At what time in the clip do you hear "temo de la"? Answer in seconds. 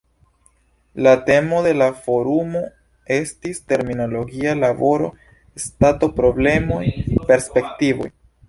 1.27-1.89